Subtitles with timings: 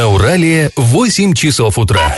[0.00, 2.16] На Урале 8 часов утра.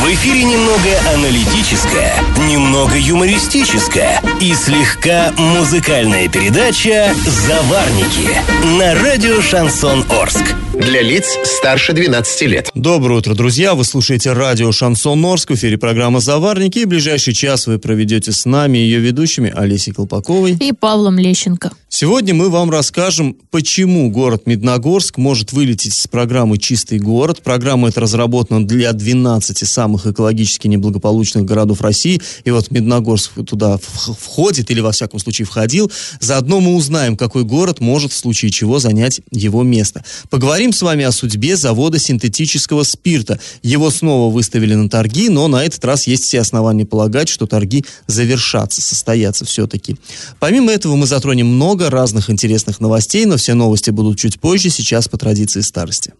[0.00, 2.14] В эфире немного аналитическая,
[2.48, 8.30] немного юмористическая и слегка музыкальная передача «Заварники»
[8.78, 10.54] на радио «Шансон Орск».
[10.74, 12.70] Для лиц старше 12 лет.
[12.76, 13.74] Доброе утро, друзья!
[13.74, 18.44] Вы слушаете радио «Шансон Орск», в эфире программа «Заварники», и ближайший час вы проведете с
[18.44, 21.72] нами, ее ведущими Олесей Колпаковой и Павлом Лещенко.
[22.00, 27.42] Сегодня мы вам расскажем, почему город Медногорск может вылететь с программы «Чистый город».
[27.42, 32.22] Программа эта разработана для 12 самых экологически неблагополучных городов России.
[32.44, 35.90] И вот Медногорск туда входит, или во всяком случае входил.
[36.20, 40.04] Заодно мы узнаем, какой город может в случае чего занять его место.
[40.30, 43.40] Поговорим с вами о судьбе завода синтетического спирта.
[43.64, 47.84] Его снова выставили на торги, но на этот раз есть все основания полагать, что торги
[48.06, 49.96] завершатся, состоятся все-таки.
[50.38, 55.08] Помимо этого мы затронем много разных интересных новостей, но все новости будут чуть позже, сейчас
[55.08, 56.12] по традиции старости.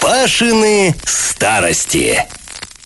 [0.00, 2.26] Пашины старости.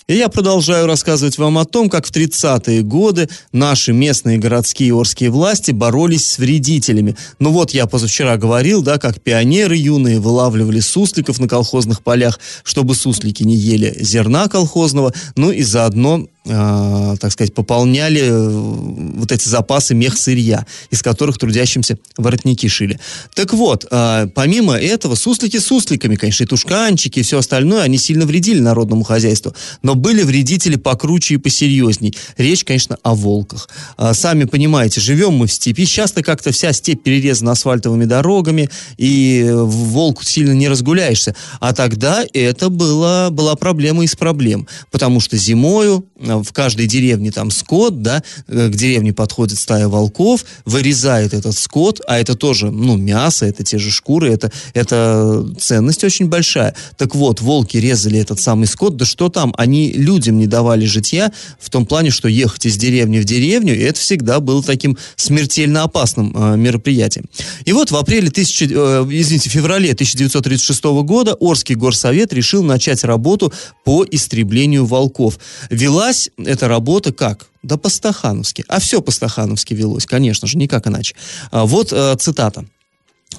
[0.09, 5.31] И я продолжаю рассказывать вам о том, как в 30-е годы наши местные городские орские
[5.31, 7.17] власти боролись с вредителями.
[7.41, 12.95] Ну вот я позавчера говорил, да, как пионеры юные вылавливали сусликов на колхозных полях, чтобы
[12.95, 18.49] суслики не ели зерна колхозного, ну и заодно э, так сказать, пополняли э,
[19.17, 22.99] вот эти запасы мех-сырья, из которых трудящимся воротники шили.
[23.35, 28.27] Так вот, э, помимо этого, суслики сусликами, конечно, и тушканчики, и все остальное, они сильно
[28.27, 29.55] вредили народному хозяйству.
[29.83, 32.17] Но были вредители покруче и посерьезней.
[32.37, 33.69] Речь, конечно, о волках.
[33.99, 39.51] Э, сами понимаете, живем мы в степи, часто как-то вся степь перерезана асфальтовыми дорогами, и
[39.53, 41.35] волку сильно не разгуляешься.
[41.61, 46.07] А тогда это было, была проблема из проблем, потому что зимою
[46.43, 52.01] в каждой деревне там скот, да, э, к деревне подходит стая волков, вырезает этот скот,
[52.07, 56.75] а это тоже, ну, мясо, это те же шкуры, это, это ценность очень большая.
[56.97, 61.33] Так вот, волки резали этот самый скот, да что там, они людям не давали житья
[61.59, 65.83] в том плане, что ехать из деревни в деревню, и это всегда было таким смертельно
[65.83, 67.27] опасным э, мероприятием.
[67.65, 73.53] И вот в апреле, тысячи, э, извините, феврале 1936 года Орский горсовет решил начать работу
[73.85, 75.39] по истреблению волков.
[75.71, 77.47] Велась велась эта работа как?
[77.63, 78.65] Да по-стахановски.
[78.69, 81.15] А все по-стахановски велось, конечно же, никак иначе.
[81.51, 82.65] А, вот э, цитата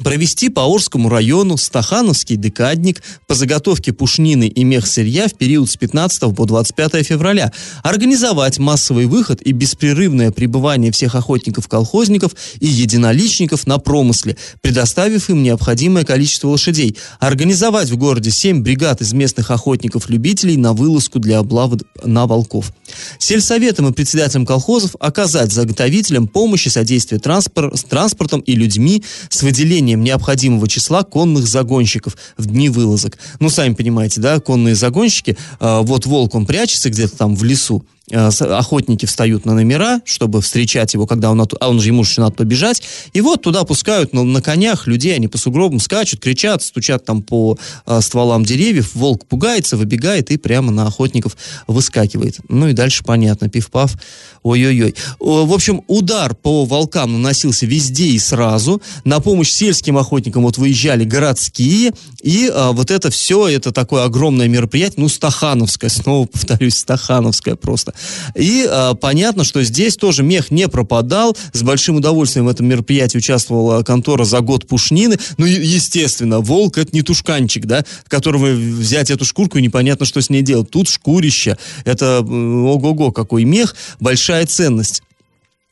[0.04, 6.36] провести по Орскому району стахановский декадник по заготовке пушнины и мехсырья в период с 15
[6.36, 7.52] по 25 февраля,
[7.84, 16.04] организовать массовый выход и беспрерывное пребывание всех охотников-колхозников и единоличников на промысле, предоставив им необходимое
[16.04, 22.28] количество лошадей, организовать в городе 7 бригад из местных охотников-любителей на вылазку для облавы на
[22.28, 22.72] волков.
[23.20, 29.44] Сельсоветом и председателям колхозов оказать заготовителям помощь и содействие транспор с транспортом и людьми с
[29.44, 33.18] выделением выделением необходимого числа конных загонщиков в дни вылазок.
[33.40, 37.86] Ну, сами понимаете, да, конные загонщики, э, вот волк, он прячется где-то там в лесу,
[38.12, 42.36] охотники встают на номера, чтобы встречать его, когда он, а он же ему еще надо
[42.36, 42.82] побежать,
[43.12, 47.22] и вот туда пускают на, на конях людей, они по сугробам скачут, кричат, стучат там
[47.22, 51.36] по э, стволам деревьев, волк пугается, выбегает и прямо на охотников
[51.68, 52.38] выскакивает.
[52.48, 53.94] Ну и дальше понятно, пив-пав,
[54.42, 54.96] ой-ой-ой.
[55.20, 61.04] В общем, удар по волкам наносился везде и сразу, на помощь сельским охотникам вот выезжали
[61.04, 61.92] городские,
[62.22, 67.94] и э, вот это все, это такое огромное мероприятие, ну, стахановское, снова повторюсь, стахановское просто.
[68.36, 71.36] И э, понятно, что здесь тоже мех не пропадал.
[71.54, 75.18] С большим удовольствием в этом мероприятии участвовала контора за год пушнины.
[75.38, 80.30] Ну, естественно, волк это не тушканчик, да, которого взять эту шкурку и непонятно, что с
[80.30, 80.70] ней делать.
[80.70, 81.58] Тут шкурище.
[81.86, 85.04] Это ого-го, какой мех, большая ценность.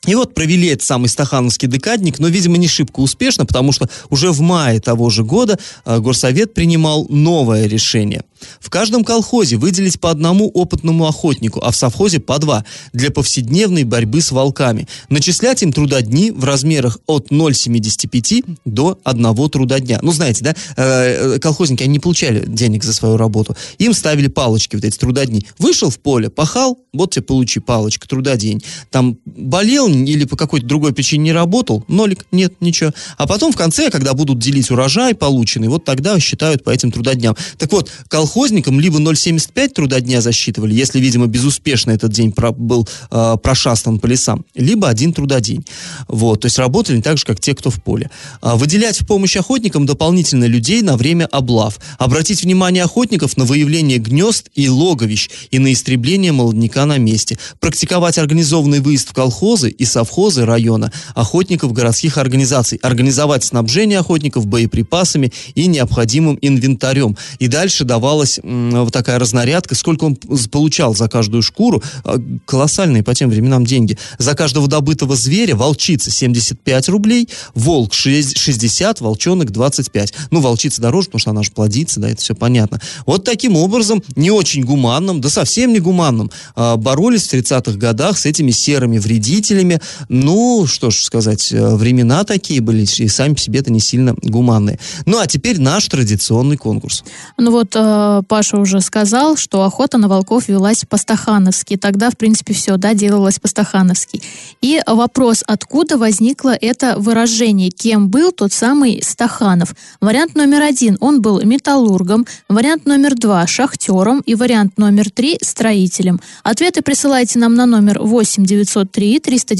[0.06, 4.30] И вот провели этот самый стахановский декадник, но, видимо, не шибко успешно, потому что уже
[4.30, 8.22] в мае того же года э, Горсовет принимал новое решение–
[8.60, 13.84] в каждом колхозе выделить по одному опытному охотнику, а в совхозе по два, для повседневной
[13.84, 14.86] борьбы с волками.
[15.08, 19.98] Начислять им трудодни в размерах от 0,75 до 1 трудодня.
[20.02, 23.56] Ну, знаете, да, э, колхозники, они не получали денег за свою работу.
[23.78, 25.46] Им ставили палочки, вот эти трудодни.
[25.58, 28.62] Вышел в поле, пахал, вот тебе получи палочка, трудодень.
[28.90, 32.92] Там болел или по какой-то другой причине не работал, нолик, нет, ничего.
[33.16, 37.36] А потом в конце, когда будут делить урожай полученный, вот тогда считают по этим трудодням.
[37.58, 42.52] Так вот, колхоз колхозникам либо 0,75 труда дня засчитывали, если, видимо, безуспешно этот день про,
[42.52, 45.64] был э, прошастан по лесам, либо один трудодень.
[46.06, 48.10] Вот, то есть работали так же, как те, кто в поле.
[48.42, 51.80] А, выделять в помощь охотникам дополнительно людей на время облав.
[51.98, 57.38] Обратить внимание охотников на выявление гнезд и логовищ и на истребление молодняка на месте.
[57.58, 65.32] Практиковать организованный выезд в колхозы и совхозы района охотников городских организаций, организовать снабжение охотников боеприпасами
[65.54, 67.16] и необходимым инвентарем.
[67.38, 70.16] И дальше давалась вот такая разнарядка, сколько он
[70.50, 73.98] получал за каждую шкуру, а, колоссальные по тем временам деньги.
[74.18, 80.14] За каждого добытого зверя волчица 75 рублей, волк 60, волчонок 25.
[80.30, 82.80] Ну, волчица дороже, потому что она же плодится, да, это все понятно.
[83.06, 88.18] Вот таким образом, не очень гуманным, да совсем не гуманным, а, боролись в 30-х годах
[88.18, 89.75] с этими серыми вредителями.
[90.08, 94.14] Ну, что ж сказать, э, времена такие были, и сами по себе это не сильно
[94.22, 94.78] гуманные.
[95.04, 97.04] Ну, а теперь наш традиционный конкурс.
[97.38, 101.76] Ну вот э, Паша уже сказал, что охота на волков велась по-стахановски.
[101.76, 104.22] Тогда, в принципе, все, да, делалось по-стахановски.
[104.60, 109.74] И вопрос, откуда возникло это выражение, кем был тот самый Стаханов?
[110.00, 116.20] Вариант номер один, он был металлургом, вариант номер два, шахтером и вариант номер три, строителем.
[116.42, 119.54] Ответы присылайте нам на номер 8 903 390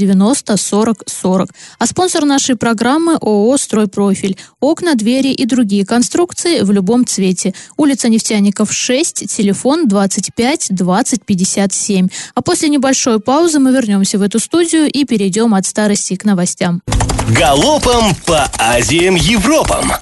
[0.56, 1.50] 40 40.
[1.78, 4.36] А спонсор нашей программы ООО «Стройпрофиль».
[4.60, 7.54] Окна, двери и другие конструкции в любом цвете.
[7.76, 12.08] Улица Нефтяников, 6, телефон 25 20 57.
[12.34, 16.82] А после небольшой паузы мы вернемся в эту студию и перейдем от старости к новостям.
[17.30, 19.92] Галопом по Азиям Европам!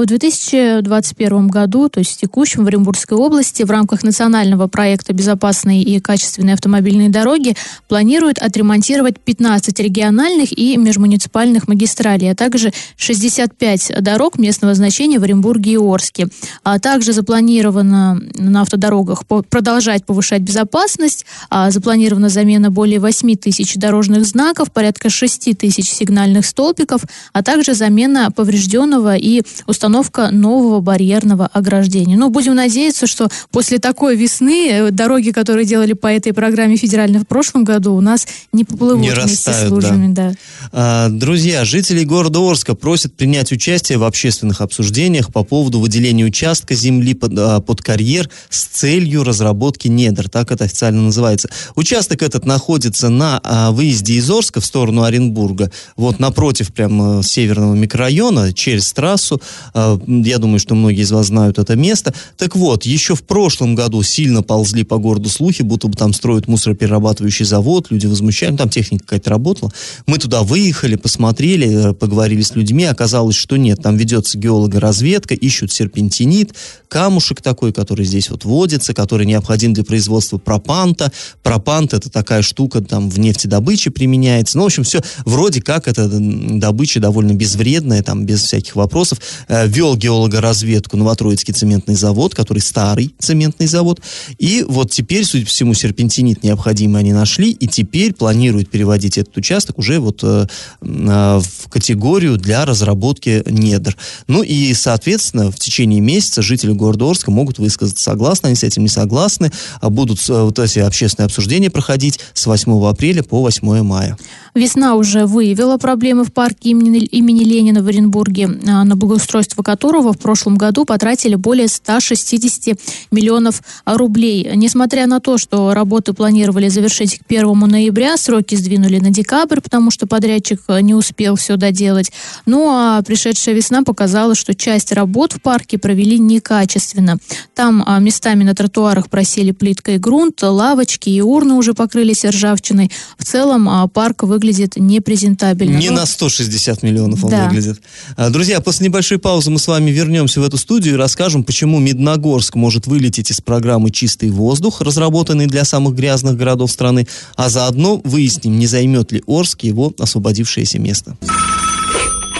[0.00, 5.82] В 2021 году, то есть в текущем в Оренбургской области, в рамках национального проекта «Безопасные
[5.82, 7.54] и качественные автомобильные дороги»
[7.86, 15.72] планируют отремонтировать 15 региональных и межмуниципальных магистралей, а также 65 дорог местного значения в Оренбурге
[15.72, 16.28] и Орске.
[16.64, 24.24] А также запланировано на автодорогах продолжать повышать безопасность, а запланирована замена более 8 тысяч дорожных
[24.24, 27.02] знаков, порядка 6 тысяч сигнальных столбиков,
[27.34, 32.16] а также замена поврежденного и установленного установка нового барьерного ограждения.
[32.16, 37.18] Ну, будем надеяться, что после такой весны э, дороги, которые делали по этой программе федеральной
[37.18, 40.12] в прошлом году, у нас не поплывут не вместе растают, с лужами.
[40.12, 40.30] Да.
[40.30, 40.34] Да.
[40.72, 46.74] А, друзья, жители города Орска просят принять участие в общественных обсуждениях по поводу выделения участка
[46.74, 50.28] земли под, а, под карьер с целью разработки недр.
[50.28, 51.50] Так это официально называется.
[51.74, 55.72] Участок этот находится на а, выезде из Орска в сторону Оренбурга.
[55.96, 59.40] Вот напротив прямо северного микрорайона, через трассу.
[59.74, 62.14] А, я думаю, что многие из вас знают это место.
[62.36, 66.48] Так вот, еще в прошлом году сильно ползли по городу слухи, будто бы там строят
[66.48, 69.72] мусороперерабатывающий завод, люди возмущались, там техника какая-то работала.
[70.06, 75.72] Мы туда выехали, посмотрели, э, поговорили с людьми, оказалось, что нет, там ведется геологоразведка, ищут
[75.72, 76.54] серпентинит,
[76.88, 81.12] камушек такой, который здесь вот водится, который необходим для производства пропанта.
[81.42, 84.58] Пропант это такая штука, там в нефтедобыче применяется.
[84.58, 89.20] Ну, в общем, все вроде как это добыча довольно безвредная, там без всяких вопросов.
[89.60, 94.00] Э, вел геологоразведку Новотроицкий цементный завод, который старый цементный завод.
[94.38, 99.36] И вот теперь, судя по всему, серпентинит необходимый они нашли, и теперь планируют переводить этот
[99.36, 100.46] участок уже вот э,
[100.80, 103.96] в категорию для разработки недр.
[104.26, 108.82] Ну и, соответственно, в течение месяца жители города Орска могут высказаться, согласны они с этим,
[108.82, 113.82] не согласны, а будут э, вот эти общественные обсуждения проходить с 8 апреля по 8
[113.82, 114.16] мая.
[114.54, 120.12] Весна уже выявила проблемы в парке имени, имени Ленина в Оренбурге, а, на благоустройство которого
[120.12, 122.78] в прошлом году потратили более 160
[123.10, 124.50] миллионов рублей.
[124.54, 129.90] Несмотря на то, что работы планировали завершить к 1 ноября, сроки сдвинули на декабрь, потому
[129.90, 132.12] что подрядчик не успел все доделать.
[132.46, 137.16] Ну а пришедшая весна показала, что часть работ в парке провели некачественно.
[137.54, 142.90] Там а, местами на тротуарах просели плитка и грунт, лавочки и урны уже покрылись ржавчиной.
[143.16, 145.78] В целом а, парк выглядит непрезентабельно.
[145.78, 145.96] Не Но...
[145.96, 147.46] на 160 миллионов он да.
[147.48, 147.80] выглядит.
[148.16, 151.78] А, друзья, после небольшой паузы мы с вами вернемся в эту студию и расскажем, почему
[151.78, 157.06] Медногорск может вылететь из программы «Чистый воздух», разработанной для самых грязных городов страны,
[157.36, 161.16] а заодно выясним, не займет ли Орск его освободившееся место.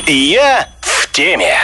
[0.06, 1.54] Я в теме.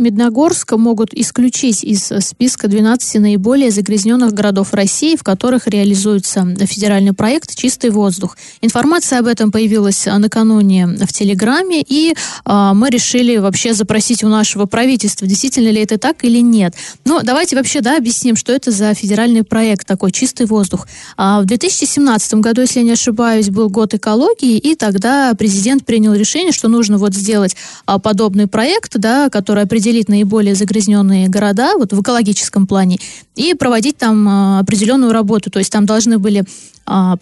[0.00, 7.54] Медногорск могут исключить из списка 12 наиболее загрязненных городов России, в которых реализуется федеральный проект
[7.54, 8.36] «Чистый воздух».
[8.62, 14.64] Информация об этом появилась накануне в Телеграме, и э, мы решили вообще запросить у нашего
[14.64, 16.74] правительства, действительно ли это так или нет.
[17.04, 20.88] Но давайте вообще да, объясним, что это за федеральный проект такой «Чистый воздух».
[21.18, 26.14] А в 2017 году, если я не ошибаюсь, был год экологии, и тогда президент принял
[26.14, 27.54] решение, что нужно вот сделать
[27.84, 32.98] а, подобный проект, да, который определяет определить наиболее загрязненные города вот в экологическом плане
[33.34, 35.50] и проводить там а, определенную работу.
[35.50, 36.44] То есть там должны были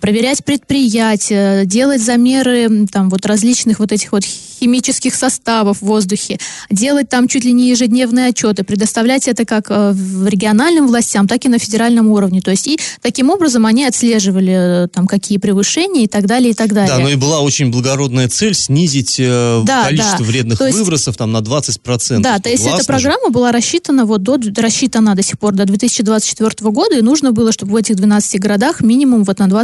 [0.00, 4.24] проверять предприятия, делать замеры там вот различных вот этих вот
[4.58, 6.38] химических составов в воздухе,
[6.70, 11.44] делать там чуть ли не ежедневные отчеты, предоставлять это как э, в региональным властям, так
[11.44, 12.40] и на федеральном уровне.
[12.40, 16.54] То есть и таким образом они отслеживали э, там какие превышения и так далее, и
[16.54, 16.96] так далее.
[16.96, 20.24] Да, но и была очень благородная цель снизить э, да, количество да.
[20.24, 22.20] вредных есть, выбросов там на 20%.
[22.20, 23.32] Да, то есть эта программа же.
[23.32, 27.72] была рассчитана вот до, рассчитана до сих пор до 2024 года, и нужно было, чтобы
[27.72, 29.57] в этих 12 городах минимум вот на 20%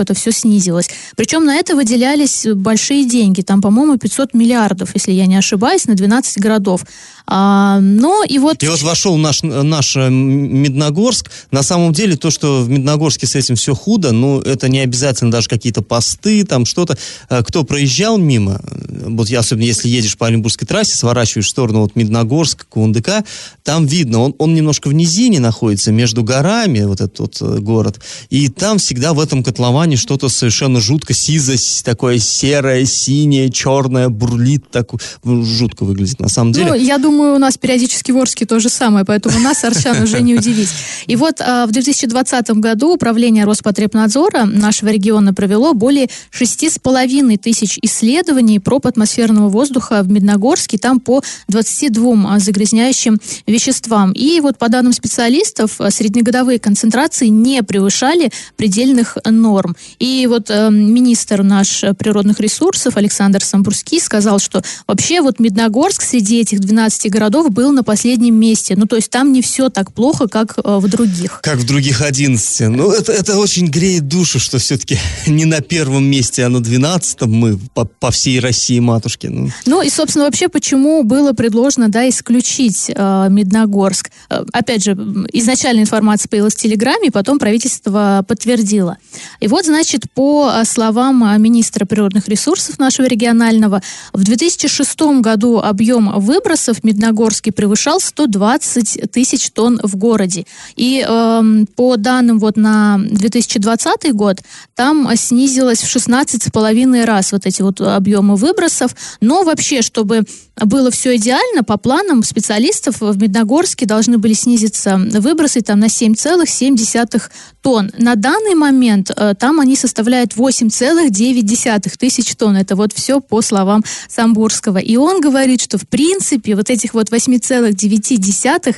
[0.00, 0.88] это все снизилось.
[1.16, 5.94] Причем на это выделялись большие деньги, там, по-моему, 500 миллиардов, если я не ошибаюсь, на
[5.94, 6.84] 12 городов.
[7.30, 8.62] А, но и вот...
[8.62, 11.30] И вот вошел наш, наш э, Медногорск.
[11.50, 15.30] На самом деле то, что в Медногорске с этим все худо, ну, это не обязательно
[15.30, 16.96] даже какие-то посты, там что-то.
[17.28, 21.80] Э, кто проезжал мимо, вот я, особенно если едешь по Оренбургской трассе, сворачиваешь в сторону
[21.80, 23.24] вот Медногорск, Кундыка,
[23.62, 28.00] там видно, он, он немножко в низине находится, между горами, вот этот вот э, город,
[28.30, 34.70] и там всегда в этом котловане что-то совершенно жутко сизое, такое серое, синее, черное, бурлит,
[34.70, 34.88] так
[35.24, 36.68] жутко выглядит на самом деле.
[36.68, 40.00] Ну, я думаю, думаю, у нас периодически в Орске то же самое, поэтому нас, Арчан,
[40.04, 40.68] уже не удивить.
[41.08, 47.36] И вот а, в 2020 году Управление Роспотребнадзора нашего региона провело более шести с половиной
[47.36, 54.12] тысяч исследований проб атмосферного воздуха в Медногорске, там по 22 а, загрязняющим веществам.
[54.12, 59.74] И вот по данным специалистов, а, среднегодовые концентрации не превышали предельных норм.
[59.98, 66.40] И вот э, министр наш природных ресурсов Александр Самбурский сказал, что вообще вот Медногорск среди
[66.40, 68.74] этих 12 11 городов был на последнем месте.
[68.76, 71.40] Ну, то есть там не все так плохо, как э, в других.
[71.42, 72.68] Как в других 11.
[72.68, 77.22] Ну, это, это очень греет душу, что все-таки не на первом месте, а на 12
[77.22, 79.26] мы по, по всей России матушки.
[79.26, 79.50] Ну.
[79.66, 84.10] ну, и, собственно, вообще, почему было предложено, да, исключить э, Медногорск?
[84.30, 84.92] Э, опять же,
[85.32, 88.96] изначально информация появилась в Телеграме, потом правительство подтвердило.
[89.40, 95.58] И вот, значит, по э, словам э, министра природных ресурсов нашего регионального, в 2006 году
[95.58, 100.44] объем выбросов Медногорска Медногорске превышал 120 тысяч тонн в городе.
[100.76, 101.42] И э,
[101.76, 104.38] по данным вот на 2020 год,
[104.74, 108.94] там снизилось в 16,5 раз вот эти вот объемы выбросов.
[109.20, 110.24] Но вообще, чтобы
[110.56, 117.22] было все идеально, по планам специалистов в Медногорске должны были снизиться выбросы там на 7,7
[117.68, 117.90] тонн.
[117.98, 122.56] На данный момент э, там они составляют 8,9 тысяч тонн.
[122.56, 124.78] Это вот все по словам Самбурского.
[124.78, 128.76] И он говорит, что в принципе вот этих вот 8,9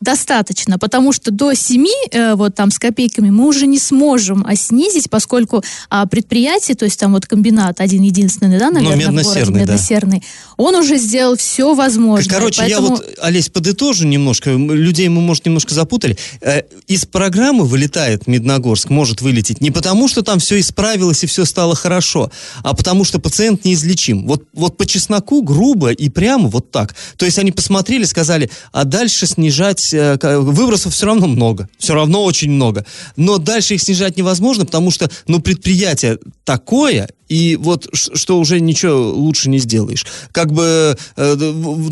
[0.00, 4.54] достаточно, потому что до 7, э, вот там с копейками, мы уже не сможем а,
[4.54, 9.24] снизить, поскольку а, предприятие, то есть там вот комбинат один единственный, да, наверное, ну, в
[9.24, 10.26] городе, медносерный, да.
[10.56, 12.34] Он уже сделал все возможное.
[12.34, 12.88] Короче, поэтому...
[12.88, 16.16] я вот, Олесь, подытожу немножко, людей мы, может, немножко запутали.
[16.40, 21.44] Э, из программы вылетает Медногорск, может вылететь не потому, что там все исправилось и все
[21.44, 22.30] стало хорошо,
[22.62, 24.26] а потому что пациент неизлечим.
[24.26, 26.94] Вот, вот по чесноку грубо и прямо вот так.
[27.16, 32.24] То есть они посмотрели, сказали, а дальше снижать э, выбросов все равно много, все равно
[32.24, 32.86] очень много.
[33.16, 39.10] Но дальше их снижать невозможно, потому что, ну, предприятие такое, и вот что уже ничего
[39.10, 40.06] лучше не сделаешь.
[40.32, 41.36] Как бы, э,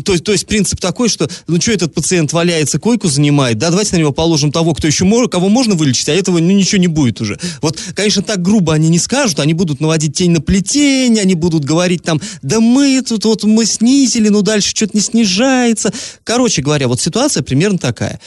[0.03, 3.95] то, то есть принцип такой, что, ну что этот пациент валяется, койку занимает, да, давайте
[3.95, 6.87] на него положим того, кто еще может, кого можно вылечить, а этого ну, ничего не
[6.87, 7.37] будет уже.
[7.61, 11.65] Вот, конечно, так грубо они не скажут, они будут наводить тень на плетень, они будут
[11.65, 15.91] говорить там, да мы тут вот мы снизили, но дальше что-то не снижается.
[16.23, 18.19] Короче говоря, вот ситуация примерно такая.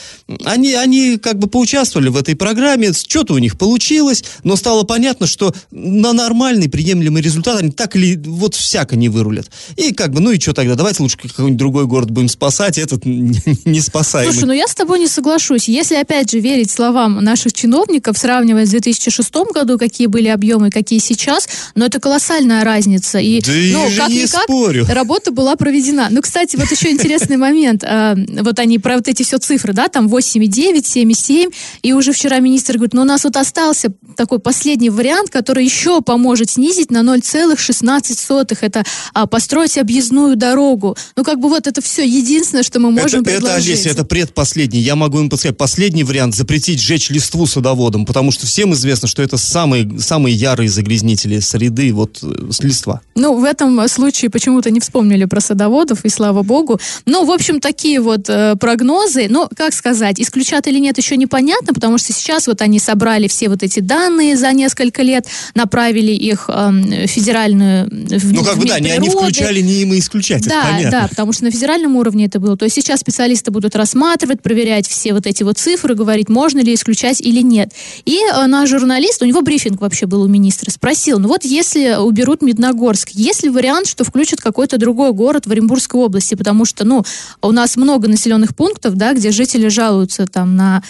[0.45, 5.25] Они, они как бы поучаствовали в этой программе, что-то у них получилось, но стало понятно,
[5.25, 9.49] что на нормальный, приемлемый приемлемый результат, они так или вот всяко не вырулят.
[9.77, 13.05] И как бы, ну и что тогда, давайте лучше какой-нибудь другой город будем спасать, этот
[13.05, 14.31] не спасаем.
[14.31, 15.67] Слушай, ну я с тобой не соглашусь.
[15.67, 20.99] Если, опять же, верить словам наших чиновников, сравнивая с 2006 году, какие были объемы, какие
[20.99, 23.19] сейчас, но это колоссальная разница.
[23.19, 24.85] И, да ну, я как не никак, спорю.
[24.89, 26.07] работа была проведена.
[26.09, 27.83] Ну, кстати, вот еще интересный момент.
[27.83, 31.53] А, вот они про вот эти все цифры, да, там 8,9, 7,7,
[31.83, 36.01] и уже вчера министр говорит, ну, у нас вот остался такой последний вариант, который еще
[36.01, 38.57] поможет снизить снизить на 0,16.
[38.61, 40.97] Это а, построить объездную дорогу.
[41.15, 43.69] Ну, как бы вот это все единственное, что мы можем это, предложить.
[43.69, 44.81] Это, Олеся, это предпоследний.
[44.81, 45.57] Я могу им подсказать.
[45.57, 50.69] Последний вариант– запретить сжечь листву садоводом, потому что всем известно, что это самые, самые ярые
[50.69, 53.01] загрязнители среды, вот, э, с листва.
[53.15, 56.79] Ну, в этом случае почему-то не вспомнили про садоводов, и слава богу.
[57.05, 59.27] Ну, в общем, такие вот э, прогнозы.
[59.29, 63.49] Но, как сказать, исключат или нет, еще непонятно, потому что сейчас вот они собрали все
[63.49, 67.87] вот эти данные за несколько лет, направили их э, федеральную...
[67.89, 70.91] В, ну, как бы, да, они, они включали не им и исключать, Да, понятно.
[70.91, 72.57] да, потому что на федеральном уровне это было.
[72.57, 76.73] То есть сейчас специалисты будут рассматривать, проверять все вот эти вот цифры, говорить, можно ли
[76.73, 77.71] исключать или нет.
[78.05, 81.95] И э, наш журналист, у него брифинг вообще был у министра, спросил, ну вот если
[81.95, 86.35] уберут Медногорск, есть ли вариант, что включат какой-то другой город в Оренбургской области?
[86.35, 87.03] Потому что, ну,
[87.41, 90.83] у нас много населенных пунктов, да, где жители жалуются там на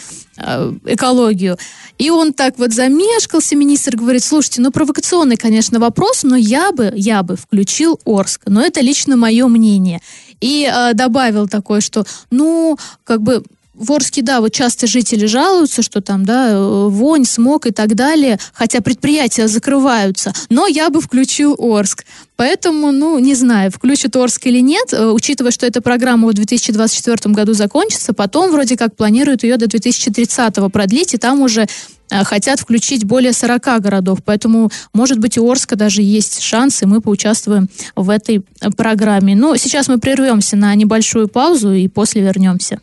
[0.85, 1.57] экологию.
[1.97, 6.91] И он так вот замешкался, министр говорит, слушайте, ну провокационный, конечно, вопрос, но я бы,
[6.95, 8.41] я бы включил Орск.
[8.45, 9.99] Но это лично мое мнение.
[10.41, 13.43] И э, добавил такое, что, ну, как бы
[13.79, 17.95] в Орске, да, вот часто жители жалуются, что там, да, э, вонь, смог и так
[17.95, 22.05] далее, хотя предприятия закрываются, но я бы включил Орск.
[22.35, 27.33] Поэтому, ну, не знаю, включат Орск или нет, э, учитывая, что эта программа в 2024
[27.33, 31.67] году закончится, потом вроде как планируют ее до 2030 продлить, и там уже
[32.11, 34.19] э, хотят включить более 40 городов.
[34.25, 38.43] Поэтому, может быть, у Орска даже есть шанс, и мы поучаствуем в этой
[38.75, 39.35] программе.
[39.35, 42.79] Но сейчас мы прервемся на небольшую паузу и после вернемся.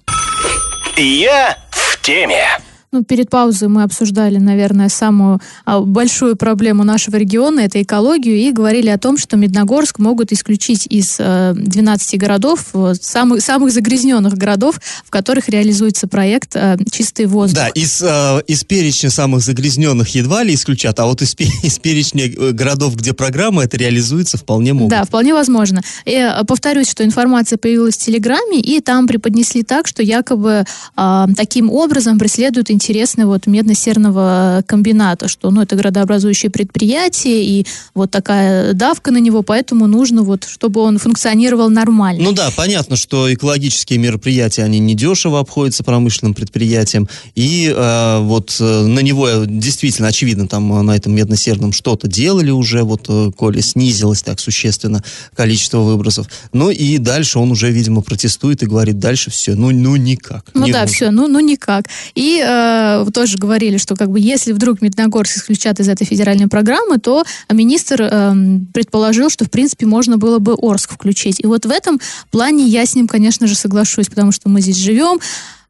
[0.98, 2.58] Я в теме.
[2.96, 8.50] Ну, перед паузой мы обсуждали, наверное, самую а, большую проблему нашего региона, это экологию, и
[8.52, 14.32] говорили о том, что Медногорск могут исключить из э, 12 городов, э, самых, самых загрязненных
[14.32, 17.56] городов, в которых реализуется проект э, «Чистый воздух».
[17.64, 22.30] Да, из, э, из перечня самых загрязненных едва ли исключат, а вот из, из перечня
[22.30, 24.88] э, городов, где программа это реализуется, вполне могут.
[24.88, 25.82] Да, вполне возможно.
[26.06, 30.64] И, э, повторюсь, что информация появилась в Телеграме, и там преподнесли так, что якобы
[30.96, 38.12] э, таким образом преследуют интересно вот медно-серного комбината, что ну, это градообразующее предприятие, и вот
[38.12, 42.22] такая давка на него, поэтому нужно вот, чтобы он функционировал нормально.
[42.22, 48.82] Ну да, понятно, что экологические мероприятия, они недешево обходятся промышленным предприятиям, и э, вот э,
[48.82, 53.62] на него действительно, очевидно, там э, на этом медно-серном что-то делали уже, вот э, коли
[53.62, 55.02] снизилось так существенно
[55.34, 56.28] количество выбросов.
[56.52, 60.44] Ну и дальше он уже, видимо, протестует и говорит, дальше все, ну, ну никак.
[60.54, 61.86] Ну да, все, ну, ну никак.
[62.14, 62.65] И э,
[63.12, 68.02] тоже говорили, что как бы если вдруг Медногорск исключат из этой федеральной программы, то министр
[68.02, 68.34] э,
[68.72, 71.40] предположил, что в принципе можно было бы Орск включить.
[71.40, 74.76] И вот в этом плане я с ним, конечно же, соглашусь, потому что мы здесь
[74.76, 75.18] живем,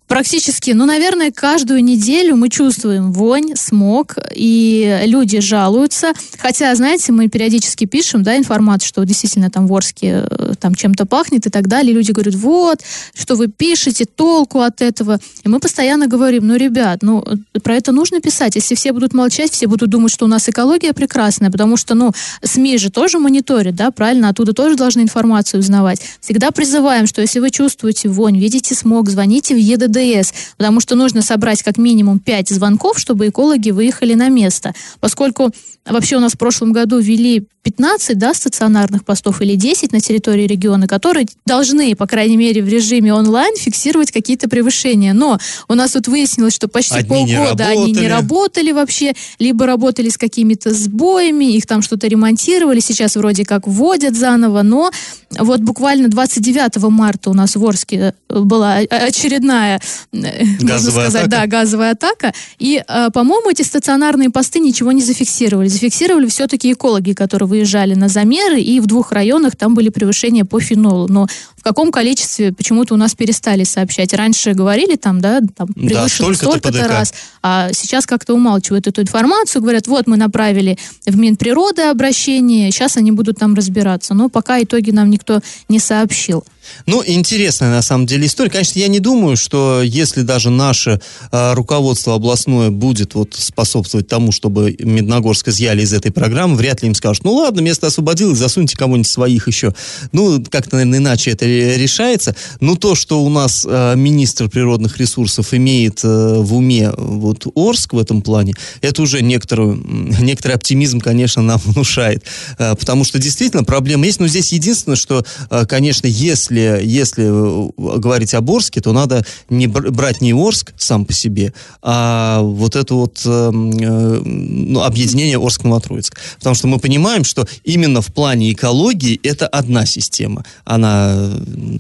[0.07, 6.12] Практически, ну, наверное, каждую неделю мы чувствуем вонь, смог, и люди жалуются.
[6.38, 11.06] Хотя, знаете, мы периодически пишем, да, информацию, что действительно там в Орске э, там чем-то
[11.06, 11.94] пахнет и так далее.
[11.94, 12.80] Люди говорят, вот,
[13.14, 15.20] что вы пишете, толку от этого.
[15.44, 17.25] И мы постоянно говорим, ну, ребят, ну,
[17.62, 18.56] про это нужно писать.
[18.56, 22.10] Если все будут молчать, все будут думать, что у нас экология прекрасная, потому что, ну,
[22.43, 26.00] СМИ же тоже мониторят, да, правильно, оттуда тоже должны информацию узнавать.
[26.21, 30.97] Всегда призываем, что если вы чувствуете вонь, видите смог, звоните в ЕДД ДДС, потому что
[30.97, 34.75] нужно собрать как минимум 5 звонков, чтобы экологи выехали на место.
[35.00, 35.52] Поскольку
[35.84, 40.47] вообще у нас в прошлом году ввели 15 да, стационарных постов или 10 на территории
[40.47, 40.55] региона,
[40.86, 45.12] которые должны, по крайней мере, в режиме онлайн фиксировать какие-то превышения.
[45.12, 45.38] Но
[45.69, 48.73] у нас тут выяснилось, что почти Одни не полгода они не работали.
[48.73, 54.62] вообще, либо работали с какими-то сбоями, их там что-то ремонтировали, сейчас вроде как вводят заново,
[54.62, 54.90] но
[55.38, 59.80] вот буквально 29 марта у нас в Орске э, была очередная,
[60.12, 61.42] э, можно Газовая сказать, атака.
[61.42, 65.69] да, газовая атака, и, э, по-моему, эти стационарные посты ничего не зафиксировали.
[65.69, 70.60] Зафиксировали все-таки экологи, которые выезжали на замеры, и в двух районах там были превышения по
[70.60, 71.08] фенолу.
[71.08, 74.12] Но в каком количестве почему-то у нас перестали сообщать.
[74.14, 79.02] Раньше говорили там, да, там Да, превышено столько-то столько-то раз, а сейчас как-то умалчивают эту
[79.02, 84.14] информацию, говорят, вот мы направили в Минприроды обращение, сейчас они будут там разбираться.
[84.14, 86.44] Но пока итоги нам никто не сообщил.
[86.87, 88.50] Ну, интересная на самом деле история.
[88.50, 91.00] Конечно, я не думаю, что если даже наше
[91.33, 96.89] э, руководство областное будет вот способствовать тому, чтобы Медногорск изъяли из этой программы, вряд ли
[96.89, 99.75] им скажут, ну ладно, место освободилось, засуньте кого-нибудь своих еще.
[100.13, 102.35] Ну, как-то, наверное, иначе это ре- решается.
[102.61, 107.93] Но то, что у нас э, министр природных ресурсов имеет э, в уме вот Орск
[107.93, 109.83] в этом плане, это уже некоторую,
[110.21, 112.25] некоторый оптимизм, конечно, нам внушает.
[112.59, 117.99] Э, потому что действительно проблема есть, но здесь единственное, что, э, конечно, если, если э,
[117.99, 122.76] говорить об Орске, то надо не бр- брать не Орск сам по себе, а вот
[122.76, 126.16] это вот э, э, ну, объединение Орск-Новотроицк.
[126.38, 130.45] Потому что мы понимаем, что именно в плане экологии это одна система.
[130.64, 131.32] Она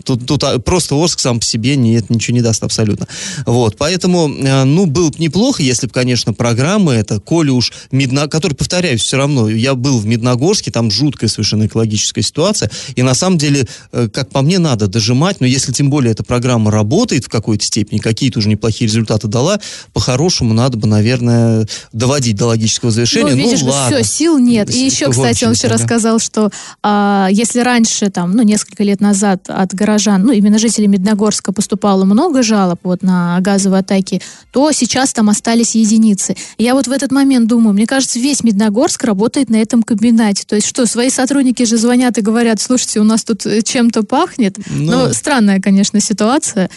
[0.04, 3.06] тут, тут а, просто Орск сам по себе не, это ничего не даст абсолютно.
[3.44, 8.28] Вот, поэтому, э, ну, было бы неплохо, если бы, конечно, программы это, коли уж Медно...
[8.28, 13.14] который, повторяюсь, все равно, я был в Медногорске, там жуткая совершенно экологическая ситуация, и на
[13.14, 17.24] самом деле, э, как по мне, надо дожимать, но если тем более эта программа работает
[17.24, 19.60] в какой-то степени, какие-то уже неплохие результаты дала,
[19.92, 23.32] по-хорошему надо бы, наверное, доводить до логического завершения.
[23.32, 24.02] Ну, видишь, ну, ладно.
[24.02, 24.74] все, сил нет.
[24.74, 26.50] И еще, кстати, он еще рассказал, что
[26.82, 32.04] а, если раньше, там, ну, несколько лет назад от горожан, ну, именно жителей Медногорска поступало
[32.04, 36.36] много жалоб вот на газовые атаки, то сейчас там остались единицы.
[36.58, 40.44] Я вот в этот момент думаю, мне кажется, весь Медногорск работает на этом комбинате.
[40.46, 44.02] То есть что, свои сотрудники же звонят и говорят, слушайте, у нас тут э, чем-то
[44.02, 44.55] пахнет.
[44.66, 46.70] Ну, ну странная, конечно, ситуация.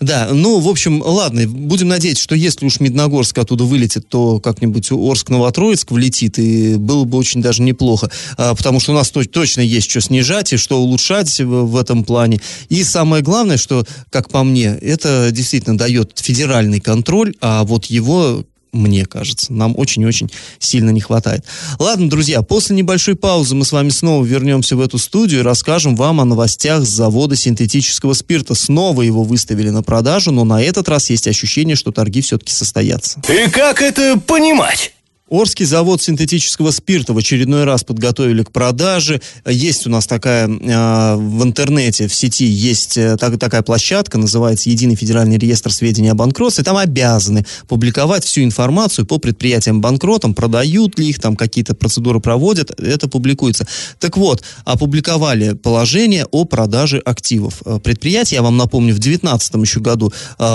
[0.00, 4.90] Да, ну, в общем, ладно, будем надеяться, что если уж Медногорск оттуда вылетит, то как-нибудь
[4.90, 9.60] Орск-Новотроицк влетит, и было бы очень даже неплохо, а, потому что у нас то, точно
[9.60, 12.40] есть что снижать и что улучшать в этом плане.
[12.68, 18.44] И самое главное, что, как по мне, это действительно дает федеральный контроль, а вот его
[18.72, 19.52] мне кажется.
[19.52, 21.44] Нам очень-очень сильно не хватает.
[21.78, 25.96] Ладно, друзья, после небольшой паузы мы с вами снова вернемся в эту студию и расскажем
[25.96, 28.54] вам о новостях с завода синтетического спирта.
[28.54, 33.20] Снова его выставили на продажу, но на этот раз есть ощущение, что торги все-таки состоятся.
[33.28, 34.92] И как это понимать?
[35.28, 39.20] Орский завод синтетического спирта в очередной раз подготовили к продаже.
[39.46, 44.70] Есть у нас такая э, в интернете, в сети есть э, так, такая площадка, называется
[44.70, 46.64] Единый федеральный реестр сведений о банкротстве.
[46.64, 52.70] Там обязаны публиковать всю информацию по предприятиям банкротам, продают ли их, там какие-то процедуры проводят,
[52.80, 53.66] это публикуется.
[53.98, 57.60] Так вот, опубликовали положение о продаже активов.
[57.66, 60.12] Э, предприятия, я вам напомню, в 2019 еще году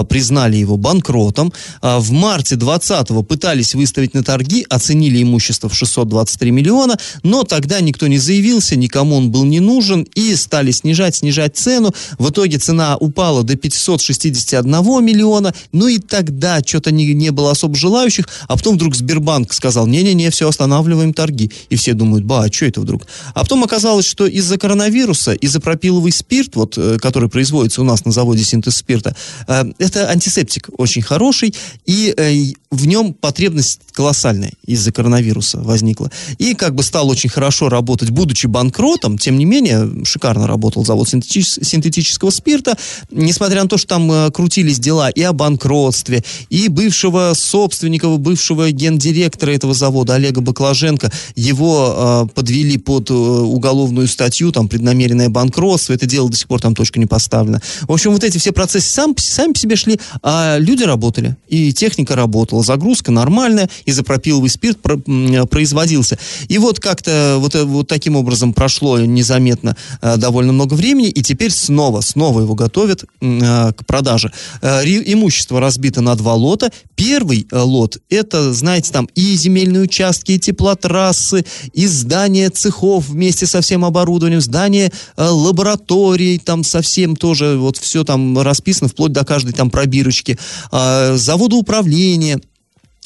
[0.09, 1.53] признали его банкротом.
[1.81, 8.08] В марте 2020 пытались выставить на торги оценили имущество в 623 миллиона, но тогда никто
[8.08, 11.93] не заявился, никому он был не нужен, и стали снижать, снижать цену.
[12.17, 14.71] В итоге цена упала до 561
[15.04, 19.88] миллиона, ну и тогда что-то не, не было особо желающих, а потом вдруг Сбербанк сказал,
[19.88, 21.52] не-не-не, все, останавливаем торги.
[21.69, 23.08] И все думают, ба, а что это вдруг?
[23.34, 28.06] А потом оказалось, что из-за коронавируса, из-за пропиловый спирт, вот, э, который производится у нас
[28.06, 29.15] на заводе синтез спирта,
[29.47, 31.54] э, это антисептик очень хороший,
[31.86, 36.11] и э, в нем потребность колоссальная из-за коронавируса возникла.
[36.37, 41.07] И как бы стал очень хорошо работать, будучи банкротом, тем не менее, шикарно работал завод
[41.07, 42.77] синтетичес- синтетического спирта,
[43.11, 48.71] несмотря на то, что там э, крутились дела и о банкротстве, и бывшего собственника, бывшего
[48.71, 55.93] гендиректора этого завода Олега Баклаженко, его э, подвели под э, уголовную статью, там, преднамеренное банкротство,
[55.93, 57.61] это дело до сих пор там точка не поставлена.
[57.81, 61.73] В общем, вот эти все процессы сам, сами по себе шли, а люди работали, и
[61.73, 64.03] техника работала, загрузка нормальная, из-за
[64.43, 66.17] пропиловый спирт производился.
[66.47, 71.21] И вот как-то вот, э, вот таким образом прошло незаметно э, довольно много времени, и
[71.21, 74.32] теперь снова, снова его готовят э, к продаже.
[74.62, 76.71] Имущество разбито на два лота.
[76.95, 83.62] Первый лот, это, знаете, там и земельные участки, и теплотрассы, и здания цехов вместе со
[83.62, 89.69] всем оборудованием, здание лабораторий, там совсем тоже вот все там расписано, вплоть до каждой там
[89.69, 90.38] пробирочки,
[90.71, 92.39] завода управления,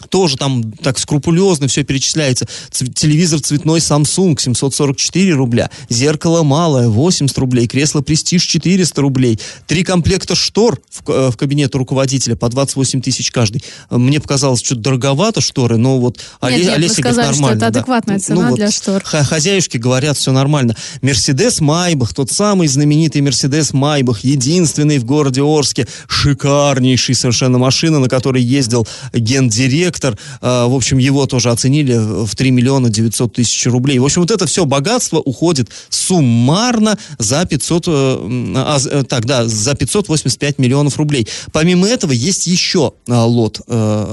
[0.10, 2.48] тоже там так скрупулезно все перечисляется.
[2.72, 10.36] Телевизор цветной Samsung 744 рубля, зеркало малое 80 рублей, кресло Prestige 400 рублей, три комплекта
[10.36, 13.64] штор в, э, в кабинет руководителя по 28 тысяч каждый.
[13.90, 17.58] Мне показалось, что дороговато шторы, но вот нет, нет, Олеся сказали, говорит, нормально.
[17.60, 18.22] Что это адекватная да.
[18.22, 19.04] цена ну, вот, для штор.
[19.04, 20.76] Хозяюшки говорят, все нормально.
[21.02, 28.08] Мерседес Майбах, тот самый знаменитый Мерседес Майбах, единственный в городе Орске, шикарнейший совершенно машина, на
[28.08, 33.66] которой ездил гендиректор директор, э, в общем, его тоже оценили в 3 миллиона 900 тысяч
[33.68, 34.00] рублей.
[34.00, 39.48] В общем, вот это все богатство уходит суммарно за 500, э, а, э, так, да,
[39.48, 41.28] за 585 миллионов рублей.
[41.54, 43.62] Помимо этого есть еще лот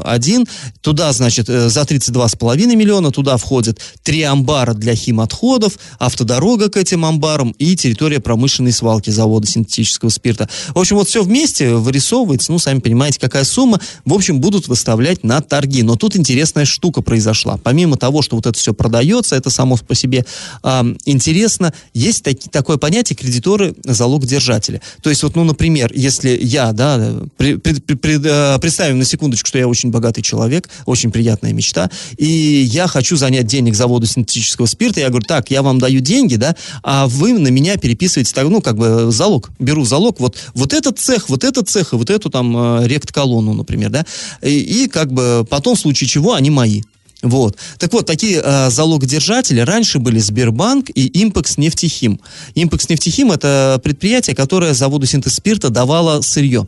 [0.05, 0.47] один.
[0.81, 7.51] Туда, значит, за 32,5 миллиона туда входят три амбара для химотходов, автодорога к этим амбарам
[7.59, 10.49] и территория промышленной свалки завода синтетического спирта.
[10.75, 13.81] В общем, вот все вместе вырисовывается, ну, сами понимаете, какая сумма.
[14.05, 15.83] В общем, будут выставлять на торги торги.
[15.83, 17.59] Но тут интересная штука произошла.
[17.63, 20.25] Помимо того, что вот это все продается, это само по себе
[20.63, 24.81] э, интересно, есть таки, такое понятие кредиторы залог держателя.
[25.03, 29.49] То есть вот, ну, например, если я, да, при, при, при, э, представим на секундочку,
[29.49, 34.67] что я очень богатый человек, очень приятная мечта, и я хочу занять денег заводу синтетического
[34.67, 38.49] спирта, я говорю, так, я вам даю деньги, да, а вы на меня переписываете, так,
[38.49, 42.11] ну, как бы залог, беру залог, вот, вот этот цех, вот этот цех, и вот
[42.11, 44.05] эту там э, рект-колонну, например, да,
[44.43, 46.83] и, и как бы потом, в случае чего, они мои.
[47.23, 47.57] Вот.
[47.79, 52.21] Так вот, такие э, залогодержатели раньше были Сбербанк и Импекс Нефтехим.
[52.55, 56.67] Импекс Нефтехим это предприятие, которое заводу синтез спирта давало сырье.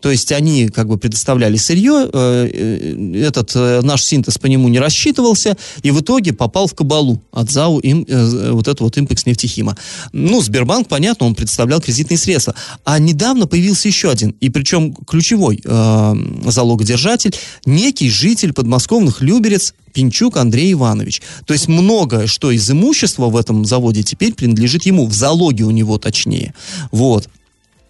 [0.00, 4.68] То есть они как бы предоставляли сырье, э, э, этот э, наш синтез по нему
[4.68, 8.06] не рассчитывался, и в итоге попал в кабалу от ЗАО им,
[8.52, 9.76] вот это вот импекс нефтехима.
[10.12, 12.54] Ну, Сбербанк, понятно, он представлял кредитные средства.
[12.84, 16.14] А недавно появился еще один, и причем ключевой э,
[16.46, 21.22] залогодержатель, некий житель подмосковных Люберец Пинчук Андрей Иванович.
[21.46, 25.70] То есть многое, что из имущества в этом заводе теперь принадлежит ему, в залоге у
[25.70, 26.52] него точнее.
[26.90, 27.28] Вот.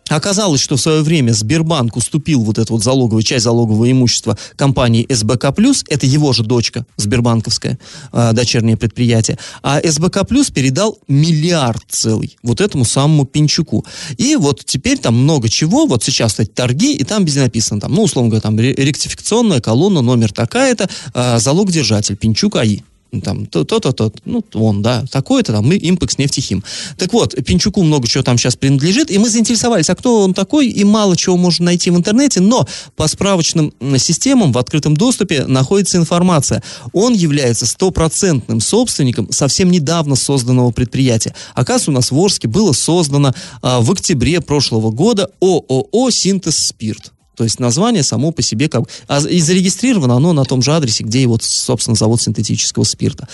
[0.09, 5.07] Оказалось, что в свое время Сбербанк уступил вот эту вот залоговую, часть залогового имущества компании
[5.13, 5.53] СБК+,
[5.89, 7.79] это его же дочка, Сбербанковская,
[8.13, 13.85] э, дочернее предприятие, а СБК+, передал миллиард целый вот этому самому Пинчуку.
[14.17, 17.95] И вот теперь там много чего, вот сейчас, кстати, торги, и там без написано, там,
[17.95, 22.83] ну, условно говоря, там ректификационная колонна, номер такая-то, э, залог-держатель, Пинчук АИ
[23.23, 26.63] там, то-то, то, ну, он, да, такой-то, там, мы импекс нефтехим.
[26.99, 30.69] Так вот, Пинчуку много чего там сейчас принадлежит, и мы заинтересовались, а кто он такой,
[30.69, 32.67] и мало чего можно найти в интернете, но
[32.97, 36.63] по справочным системам в открытом доступе находится информация.
[36.93, 41.35] Он является стопроцентным собственником совсем недавно созданного предприятия.
[41.55, 47.13] Оказывается, у нас в Орске было создано а, в октябре прошлого года ООО «Синтез Спирт».
[47.37, 51.05] То есть название само по себе как а, и зарегистрировано оно на том же адресе,
[51.05, 53.29] где и вот, собственно, завод синтетического спирта.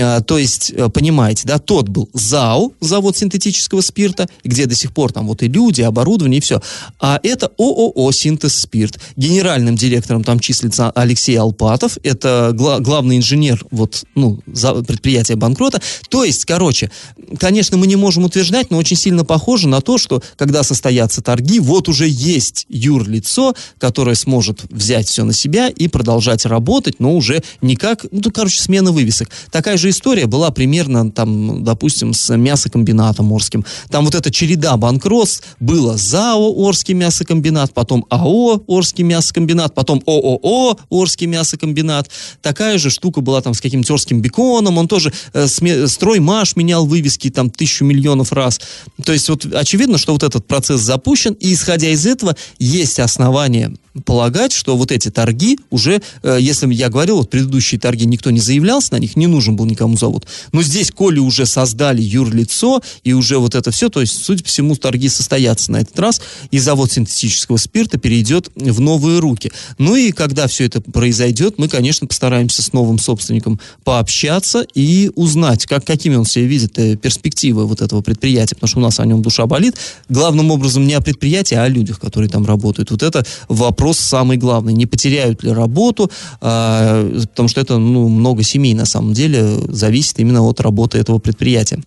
[0.00, 4.92] А, то есть, э, понимаете, да, тот был ЗАО, завод синтетического спирта, где до сих
[4.92, 6.60] пор там вот и люди, и оборудование, и все.
[7.00, 8.98] А это ООО «Синтез Спирт».
[9.16, 15.80] Генеральным директором там числится Алексей Алпатов, это гла- главный инженер вот, ну, за предприятия банкрота.
[16.10, 16.90] То есть, короче,
[17.38, 21.60] конечно, мы не можем утверждать, но очень сильно похоже на то, что когда состоятся торги,
[21.60, 27.14] вот уже есть юрлицо, лицо, которое сможет взять все на себя и продолжать работать, но
[27.14, 29.30] уже не как, ну, короче, смена вывесок.
[29.50, 33.64] Такая же история была примерно, там, допустим, с мясокомбинатом Орским.
[33.90, 40.78] Там вот эта череда банкротств было ЗАО Орский мясокомбинат, потом АО Орский мясокомбинат, потом ООО
[40.90, 42.10] Орский мясокомбинат.
[42.42, 47.30] Такая же штука была там с каким-то Орским беконом, он тоже э, строймаш менял вывески
[47.30, 48.60] там тысячу миллионов раз.
[49.04, 53.27] То есть вот очевидно, что вот этот процесс запущен, и исходя из этого есть основания
[53.28, 53.72] основания
[54.04, 58.40] полагать, что вот эти торги уже, э, если я говорил, вот предыдущие торги никто не
[58.40, 60.26] заявлялся на них, не нужен был никому завод.
[60.52, 64.48] Но здесь, коли уже создали юрлицо, и уже вот это все, то есть, судя по
[64.48, 69.50] всему, торги состоятся на этот раз, и завод синтетического спирта перейдет в новые руки.
[69.78, 75.66] Ну и когда все это произойдет, мы, конечно, постараемся с новым собственником пообщаться и узнать,
[75.66, 79.06] как, какими он себе видит э, перспективы вот этого предприятия, потому что у нас о
[79.06, 79.76] нем душа болит.
[80.08, 82.90] Главным образом не о предприятии, а о людях, которые там работают.
[82.90, 83.17] Вот это
[83.48, 84.74] вопрос самый главный.
[84.74, 90.18] Не потеряют ли работу, а, потому что это ну, много семей на самом деле зависит
[90.18, 91.80] именно от работы этого предприятия.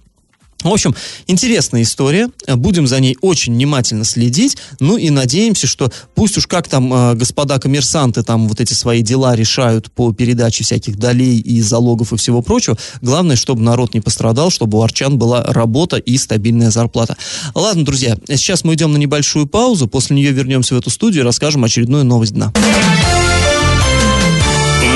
[0.64, 0.96] В общем,
[1.28, 2.30] интересная история.
[2.48, 4.58] Будем за ней очень внимательно следить.
[4.80, 9.02] Ну и надеемся, что пусть уж как там э, господа коммерсанты там вот эти свои
[9.02, 12.78] дела решают по передаче всяких долей и залогов и всего прочего.
[13.02, 17.18] Главное, чтобы народ не пострадал, чтобы у арчан была работа и стабильная зарплата.
[17.56, 19.88] Ладно, друзья, сейчас мы идем на небольшую паузу.
[19.88, 22.54] После нее вернемся в эту студию и расскажем очередную новость дна.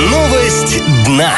[0.10, 1.36] Новость дна.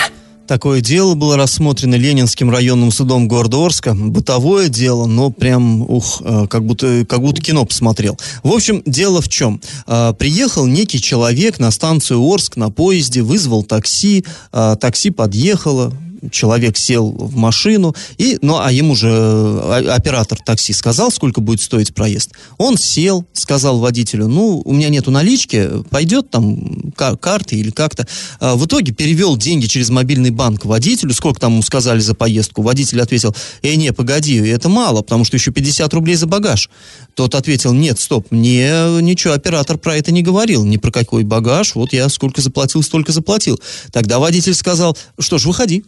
[0.47, 3.93] Такое дело было рассмотрено Ленинским районным судом города Орска.
[3.93, 8.17] Бытовое дело, но прям, ух, э, как будто, как будто кино посмотрел.
[8.43, 9.59] В общем, дело в чем.
[9.87, 15.91] Э, приехал некий человек на станцию Орск на поезде, вызвал такси, э, такси подъехало,
[16.31, 21.61] человек сел в машину, и, ну, а ему же а, оператор такси сказал, сколько будет
[21.61, 22.31] стоить проезд.
[22.57, 28.07] Он сел, сказал водителю, ну, у меня нету налички, пойдет там кар- карты или как-то.
[28.39, 32.61] А, в итоге перевел деньги через мобильный банк водителю, сколько там ему сказали за поездку.
[32.61, 36.69] Водитель ответил, эй, не, погоди, это мало, потому что еще 50 рублей за багаж.
[37.15, 38.69] Тот ответил, нет, стоп, мне
[39.01, 43.11] ничего, оператор про это не говорил, ни про какой багаж, вот я сколько заплатил, столько
[43.11, 43.59] заплатил.
[43.91, 45.83] Тогда водитель сказал, что ж, выходи.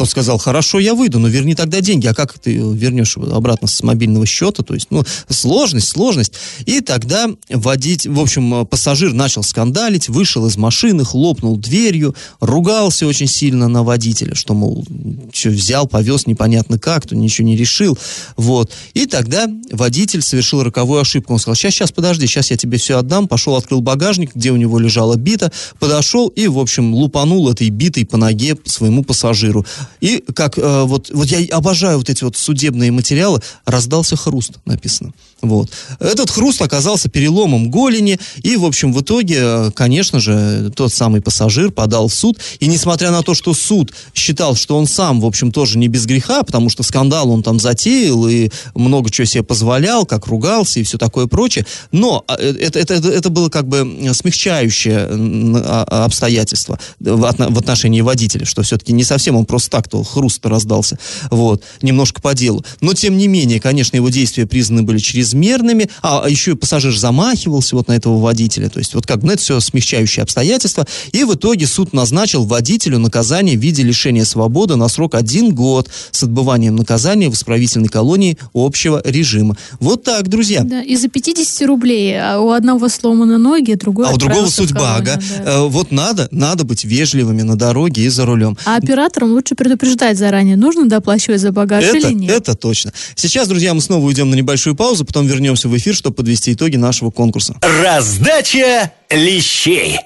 [0.00, 2.06] Тот сказал, хорошо, я выйду, но верни тогда деньги.
[2.06, 4.62] А как ты вернешь обратно с мобильного счета?
[4.62, 6.32] То есть, ну, сложность, сложность.
[6.64, 13.26] И тогда водить, в общем, пассажир начал скандалить, вышел из машины, хлопнул дверью, ругался очень
[13.26, 14.86] сильно на водителя, что, мол,
[15.34, 17.98] что взял, повез непонятно как, то ничего не решил.
[18.38, 18.72] Вот.
[18.94, 21.34] И тогда водитель совершил роковую ошибку.
[21.34, 23.28] Он сказал, сейчас, сейчас, подожди, сейчас я тебе все отдам.
[23.28, 28.06] Пошел, открыл багажник, где у него лежала бита, подошел и, в общем, лупанул этой битой
[28.06, 29.66] по ноге своему пассажиру.
[30.00, 35.12] И как э, вот, вот я обожаю вот эти вот судебные материалы, раздался хруст, написано.
[35.42, 35.70] Вот.
[35.98, 41.22] Этот хруст оказался переломом голени, и, в общем, в итоге, э, конечно же, тот самый
[41.22, 45.26] пассажир подал в суд, и несмотря на то, что суд считал, что он сам, в
[45.26, 49.42] общем, тоже не без греха, потому что скандал он там затеял и много чего себе
[49.42, 53.66] позволял, как ругался и все такое прочее, но а, э, это, это, это было как
[53.66, 60.02] бы смягчающее а, а, обстоятельство в отношении водителя, что все-таки не совсем он просто так-то
[60.04, 60.98] хруст раздался,
[61.30, 62.64] вот, немножко по делу.
[62.80, 64.98] Но, тем не менее, конечно, его действия признаны были
[65.30, 69.26] чрезмерными, а еще и пассажир замахивался вот на этого водителя, то есть вот как бы,
[69.26, 74.24] ну, это все смягчающие обстоятельства, и в итоге суд назначил водителю наказание в виде лишения
[74.24, 79.56] свободы на срок один год с отбыванием наказания в исправительной колонии общего режима.
[79.78, 80.62] Вот так, друзья.
[80.62, 84.96] Да, и за 50 рублей а у одного сломаны ноги, другой А у другого судьба,
[84.96, 85.20] ага.
[85.44, 85.52] Да.
[85.52, 88.56] Э, вот надо, надо быть вежливыми на дороге и за рулем.
[88.64, 92.30] А операторам лучше предупреждать заранее, нужно доплачивать за багаж это, или нет.
[92.30, 92.92] Это точно.
[93.14, 96.76] Сейчас, друзья, мы снова уйдем на небольшую паузу, потом вернемся в эфир, чтобы подвести итоги
[96.76, 97.54] нашего конкурса.
[97.60, 99.98] Раздача лещей.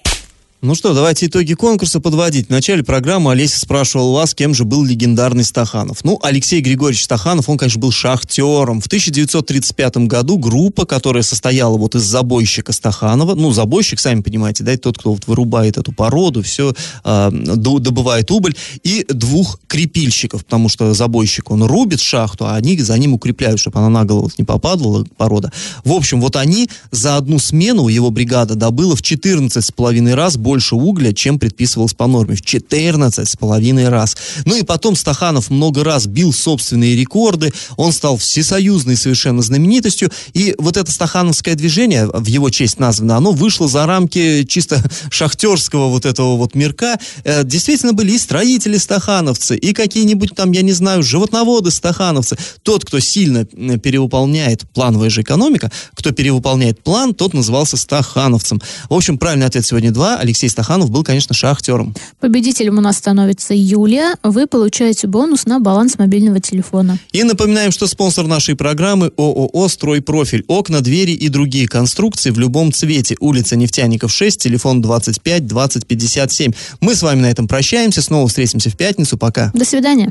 [0.64, 2.46] Ну что, давайте итоги конкурса подводить.
[2.46, 6.03] В начале программы Олеся спрашивал вас, кем же был легендарный Стаханов.
[6.05, 8.81] Ну, Алексей Григорьевич Стаханов, он, конечно, был шахтером.
[8.81, 14.74] В 1935 году группа, которая состояла вот из забойщика Стаханова, ну, забойщик, сами понимаете, да,
[14.79, 16.72] тот, кто вот вырубает эту породу, все,
[17.05, 22.96] э, добывает убыль, и двух крепильщиков, потому что забойщик, он рубит шахту, а они за
[22.96, 25.53] ним укрепляют, чтобы она на голову не попадала, порода.
[25.85, 30.76] В общем, вот они за одну смену, его бригада добыла в 14,5 раз больше больше
[30.76, 32.36] угля, чем предписывалось по норме.
[32.36, 34.16] В 14 с половиной раз.
[34.44, 37.52] Ну и потом Стаханов много раз бил собственные рекорды.
[37.76, 40.12] Он стал всесоюзной совершенно знаменитостью.
[40.32, 45.88] И вот это стахановское движение, в его честь названо, оно вышло за рамки чисто шахтерского
[45.88, 47.00] вот этого вот мирка.
[47.24, 52.36] Э, действительно были и строители стахановцы, и какие-нибудь там, я не знаю, животноводы стахановцы.
[52.62, 58.62] Тот, кто сильно перевыполняет, плановая же экономика, кто перевыполняет план, тот назывался стахановцем.
[58.88, 60.16] В общем, правильный ответ сегодня два.
[60.18, 61.94] Алексей Алексей Стаханов был, конечно, шахтером.
[62.18, 64.16] Победителем у нас становится Юлия.
[64.24, 66.98] Вы получаете бонус на баланс мобильного телефона.
[67.12, 70.44] И напоминаем, что спонсор нашей программы ООО «Стройпрофиль».
[70.48, 73.14] Окна, двери и другие конструкции в любом цвете.
[73.20, 76.52] Улица Нефтяников 6, телефон 25 20 57.
[76.80, 78.02] Мы с вами на этом прощаемся.
[78.02, 79.16] Снова встретимся в пятницу.
[79.16, 79.52] Пока.
[79.54, 80.10] До свидания.